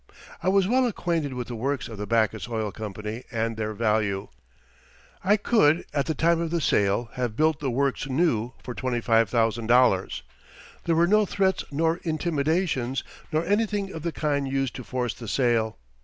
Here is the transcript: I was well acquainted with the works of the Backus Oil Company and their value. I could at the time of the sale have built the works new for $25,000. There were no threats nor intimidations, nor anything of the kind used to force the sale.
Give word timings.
I 0.41 0.49
was 0.49 0.67
well 0.67 0.87
acquainted 0.87 1.35
with 1.35 1.47
the 1.49 1.55
works 1.55 1.87
of 1.87 1.99
the 1.99 2.07
Backus 2.07 2.49
Oil 2.49 2.71
Company 2.71 3.23
and 3.31 3.55
their 3.55 3.75
value. 3.75 4.29
I 5.23 5.37
could 5.37 5.85
at 5.93 6.07
the 6.07 6.15
time 6.15 6.41
of 6.41 6.49
the 6.49 6.59
sale 6.59 7.09
have 7.13 7.35
built 7.35 7.59
the 7.59 7.69
works 7.69 8.09
new 8.09 8.53
for 8.63 8.73
$25,000. 8.73 10.21
There 10.85 10.95
were 10.95 11.05
no 11.05 11.27
threats 11.27 11.65
nor 11.69 11.97
intimidations, 11.97 13.03
nor 13.31 13.45
anything 13.45 13.93
of 13.93 14.01
the 14.01 14.11
kind 14.11 14.47
used 14.47 14.75
to 14.77 14.83
force 14.83 15.13
the 15.13 15.27
sale. 15.27 15.77